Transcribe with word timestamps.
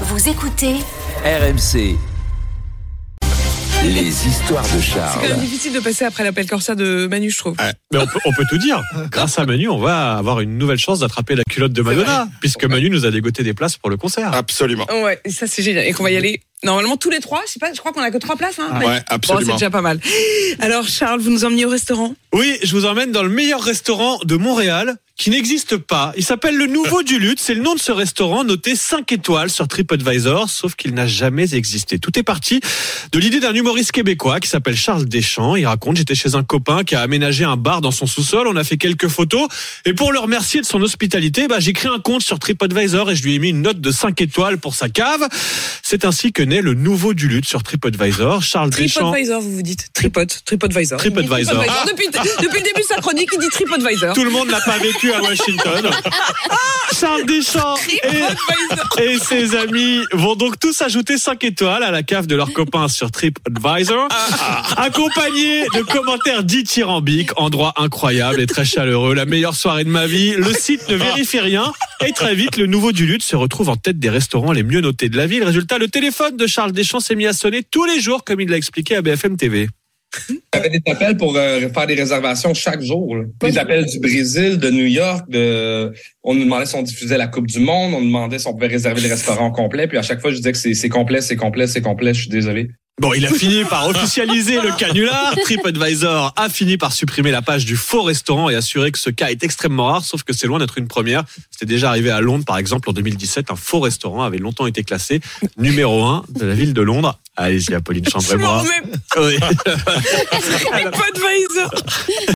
Vous 0.00 0.28
écoutez 0.28 0.74
RMC. 1.24 1.96
Les 3.84 4.26
histoires 4.26 4.62
de 4.62 4.68
C'est 4.80 4.92
quand 4.94 5.20
même 5.20 5.28
Charles. 5.28 5.40
difficile 5.40 5.72
de 5.74 5.80
passer 5.80 6.04
après 6.06 6.24
l'appel 6.24 6.46
Corsa 6.46 6.74
de 6.74 7.06
Manu, 7.06 7.30
je 7.30 7.38
trouve. 7.38 7.54
Mais 7.92 7.98
on 7.98 8.06
peut, 8.06 8.18
on 8.24 8.32
peut 8.32 8.44
tout 8.48 8.56
dire. 8.58 8.82
Grâce 9.10 9.38
à 9.38 9.44
Manu, 9.44 9.68
on 9.68 9.78
va 9.78 10.14
avoir 10.16 10.40
une 10.40 10.56
nouvelle 10.56 10.78
chance 10.78 11.00
d'attraper 11.00 11.34
la 11.36 11.42
culotte 11.48 11.72
de 11.72 11.82
Madonna, 11.82 12.28
puisque 12.40 12.64
Manu 12.64 12.88
nous 12.88 13.04
a 13.04 13.10
dégoté 13.10 13.42
des 13.42 13.52
places 13.52 13.76
pour 13.76 13.90
le 13.90 13.96
concert. 13.98 14.32
Absolument. 14.34 14.86
Ouais, 15.02 15.20
et 15.24 15.30
ça 15.30 15.46
c'est 15.46 15.62
génial. 15.62 15.84
Et 15.86 15.92
qu'on 15.92 16.02
va 16.02 16.10
y 16.10 16.16
aller 16.16 16.40
normalement 16.64 16.96
tous 16.96 17.10
les 17.10 17.20
trois. 17.20 17.42
Je 17.46 17.52
sais 17.52 17.58
pas, 17.60 17.72
je 17.74 17.78
crois 17.78 17.92
qu'on 17.92 18.00
a 18.02 18.10
que 18.10 18.16
trois 18.18 18.36
places. 18.36 18.58
Hein, 18.58 18.70
Ouais, 18.78 18.84
Bon, 18.86 18.92
c'est 18.96 19.04
absolument. 19.14 19.52
déjà 19.54 19.68
pas 19.70 19.82
mal. 19.82 20.00
Alors 20.60 20.88
Charles, 20.88 21.20
vous 21.20 21.30
nous 21.30 21.44
emmenez 21.44 21.66
au 21.66 21.70
restaurant? 21.70 22.14
Oui, 22.32 22.58
je 22.62 22.74
vous 22.74 22.86
emmène 22.86 23.12
dans 23.12 23.22
le 23.22 23.28
meilleur 23.28 23.60
restaurant 23.62 24.18
de 24.24 24.36
Montréal, 24.36 24.96
qui 25.16 25.30
n'existe 25.30 25.76
pas. 25.76 26.12
Il 26.16 26.24
s'appelle 26.24 26.56
le 26.56 26.66
Nouveau 26.66 27.02
du 27.04 27.18
Lutte. 27.18 27.38
C'est 27.38 27.54
le 27.54 27.62
nom 27.62 27.74
de 27.74 27.80
ce 27.80 27.92
restaurant, 27.92 28.42
noté 28.42 28.74
5 28.74 29.10
étoiles 29.12 29.48
sur 29.48 29.68
TripAdvisor, 29.68 30.50
sauf 30.50 30.74
qu'il 30.74 30.92
n'a 30.92 31.06
jamais 31.06 31.54
existé. 31.54 32.00
Tout 32.00 32.18
est 32.18 32.24
parti 32.24 32.60
de 33.12 33.18
l'idée 33.20 33.38
d'un 33.38 33.54
humoriste 33.54 33.92
québécois 33.92 34.40
qui 34.40 34.48
s'appelle 34.48 34.76
Charles 34.76 35.04
Deschamps. 35.04 35.54
Il 35.54 35.66
raconte, 35.66 35.98
j'étais 35.98 36.16
chez 36.16 36.34
un 36.34 36.42
copain 36.42 36.82
qui 36.82 36.96
a 36.96 37.00
aménagé 37.00 37.44
un 37.44 37.56
bar 37.56 37.80
dans 37.80 37.92
son 37.92 38.06
sous-sol. 38.06 38.48
On 38.48 38.56
a 38.56 38.64
fait 38.64 38.76
quelques 38.76 39.08
photos. 39.08 39.46
Et 39.84 39.94
pour 39.94 40.12
le 40.12 40.18
remercier 40.18 40.60
de 40.60 40.66
son 40.66 40.82
hospitalité, 40.82 41.46
bah, 41.46 41.60
j'ai 41.60 41.72
créé 41.72 41.90
un 41.92 42.00
compte 42.00 42.22
sur 42.22 42.40
TripAdvisor 42.40 43.12
et 43.12 43.16
je 43.16 43.22
lui 43.22 43.34
ai 43.34 43.38
mis 43.38 43.50
une 43.50 43.62
note 43.62 43.80
de 43.80 43.90
5 43.92 44.20
étoiles 44.20 44.58
pour 44.58 44.74
sa 44.74 44.88
cave. 44.88 45.28
C'est 45.94 46.06
ainsi 46.06 46.32
que 46.32 46.42
naît 46.42 46.60
le 46.60 46.74
Nouveau 46.74 47.14
du 47.14 47.28
Lutte 47.28 47.46
sur 47.46 47.62
TripAdvisor. 47.62 48.42
Charles 48.42 48.70
Deschamps. 48.70 49.12
TripAdvisor, 49.12 49.40
vous 49.40 49.52
vous 49.52 49.62
dites 49.62 49.90
Tripod, 49.94 50.28
TripAdvisor. 50.44 50.98
TripAdvisor. 50.98 51.54
TripAdvisor. 51.54 51.86
Depuis, 51.86 52.08
depuis 52.08 52.58
le 52.58 52.64
début 52.64 52.80
de 52.80 52.86
sa 52.88 52.96
chronique, 52.96 53.28
il 53.32 53.38
dit 53.38 53.48
TripAdvisor. 53.48 54.12
Tout 54.12 54.24
le 54.24 54.30
monde 54.32 54.48
n'a 54.48 54.60
pas 54.60 54.76
vécu 54.78 55.12
à 55.12 55.22
Washington. 55.22 55.88
Charles 56.98 57.26
Deschamps 57.26 57.76
et, 58.98 59.04
et 59.04 59.18
ses 59.20 59.54
amis 59.54 60.00
vont 60.12 60.34
donc 60.34 60.58
tous 60.58 60.82
ajouter 60.82 61.16
5 61.16 61.44
étoiles 61.44 61.84
à 61.84 61.92
la 61.92 62.02
cave 62.02 62.26
de 62.26 62.34
leurs 62.34 62.52
copains 62.52 62.88
sur 62.88 63.12
TripAdvisor, 63.12 64.08
accompagnés 64.76 65.62
de 65.74 65.82
commentaires 65.82 66.42
dithyrambiques, 66.42 67.30
endroit 67.36 67.72
incroyable 67.76 68.40
et 68.40 68.46
très 68.46 68.64
chaleureux, 68.64 69.14
la 69.14 69.26
meilleure 69.26 69.54
soirée 69.54 69.84
de 69.84 69.90
ma 69.90 70.08
vie. 70.08 70.32
Le 70.32 70.52
site 70.54 70.88
ne 70.88 70.96
vérifie 70.96 71.38
rien 71.38 71.72
et 72.06 72.12
très 72.12 72.34
vite, 72.34 72.56
le 72.56 72.66
nouveau 72.66 72.92
du 72.92 73.06
lutte 73.06 73.22
se 73.22 73.36
retrouve 73.36 73.68
en 73.68 73.76
tête 73.76 73.98
des 73.98 74.10
restaurants 74.10 74.52
les 74.52 74.62
mieux 74.62 74.80
notés 74.80 75.08
de 75.08 75.16
la 75.16 75.26
ville. 75.26 75.44
Résultat, 75.44 75.78
le 75.78 75.88
téléphone 75.88 76.36
de 76.36 76.46
Charles 76.46 76.72
Deschamps 76.72 77.00
s'est 77.00 77.14
mis 77.14 77.26
à 77.26 77.32
sonner 77.32 77.62
tous 77.62 77.84
les 77.84 78.00
jours, 78.00 78.24
comme 78.24 78.40
il 78.40 78.48
l'a 78.48 78.56
expliqué 78.56 78.96
à 78.96 79.02
BFM 79.02 79.36
TV. 79.36 79.68
J'avais 80.52 80.70
des 80.70 80.82
appels 80.86 81.16
pour 81.16 81.36
euh, 81.36 81.68
faire 81.68 81.86
des 81.86 81.94
réservations 81.94 82.54
chaque 82.54 82.80
jour. 82.80 83.16
là. 83.16 83.24
Des 83.40 83.58
appels 83.58 83.84
du 83.84 83.98
Brésil, 83.98 84.58
de 84.58 84.70
New 84.70 84.86
York, 84.86 85.28
de 85.28 85.92
on 86.22 86.34
nous 86.34 86.44
demandait 86.44 86.66
si 86.66 86.76
on 86.76 86.82
diffusait 86.82 87.18
la 87.18 87.26
Coupe 87.26 87.46
du 87.46 87.58
Monde, 87.58 87.94
on 87.94 88.00
nous 88.00 88.06
demandait 88.06 88.38
si 88.38 88.46
on 88.46 88.52
pouvait 88.52 88.68
réserver 88.68 89.00
le 89.00 89.08
restaurant 89.08 89.50
complet, 89.50 89.88
puis 89.88 89.98
à 89.98 90.02
chaque 90.02 90.20
fois 90.20 90.30
je 90.30 90.36
disais 90.36 90.52
que 90.52 90.58
c'est 90.58 90.74
c'est 90.74 90.88
complet, 90.88 91.20
c'est 91.20 91.36
complet, 91.36 91.66
c'est 91.66 91.82
complet, 91.82 92.14
je 92.14 92.20
suis 92.20 92.30
désolé. 92.30 92.68
Bon, 93.00 93.12
il 93.12 93.26
a 93.26 93.30
fini 93.30 93.64
par 93.64 93.88
officialiser 93.88 94.60
le 94.60 94.70
canular. 94.76 95.34
TripAdvisor 95.42 96.32
a 96.36 96.48
fini 96.48 96.76
par 96.76 96.92
supprimer 96.92 97.32
la 97.32 97.42
page 97.42 97.64
du 97.64 97.76
faux 97.76 98.02
restaurant 98.02 98.48
et 98.50 98.54
assurer 98.54 98.92
que 98.92 99.00
ce 99.00 99.10
cas 99.10 99.30
est 99.30 99.42
extrêmement 99.42 99.86
rare, 99.86 100.04
sauf 100.04 100.22
que 100.22 100.32
c'est 100.32 100.46
loin 100.46 100.60
d'être 100.60 100.78
une 100.78 100.86
première. 100.86 101.24
C'était 101.50 101.66
déjà 101.66 101.88
arrivé 101.88 102.10
à 102.10 102.20
Londres, 102.20 102.44
par 102.44 102.56
exemple, 102.56 102.88
en 102.88 102.92
2017. 102.92 103.50
Un 103.50 103.56
faux 103.56 103.80
restaurant 103.80 104.22
avait 104.22 104.38
longtemps 104.38 104.68
été 104.68 104.84
classé 104.84 105.20
numéro 105.58 106.04
un 106.04 106.24
de 106.28 106.46
la 106.46 106.54
ville 106.54 106.72
de 106.72 106.82
Londres. 106.82 107.18
Allez-y, 107.36 107.74
Apolline, 107.74 108.04
Je 108.08 108.14
m'en 108.14 108.20
chambrez-moi. 108.20 108.58
remets 108.58 108.82
Oui. 109.16 109.38
TripAdvisor. 110.30 111.70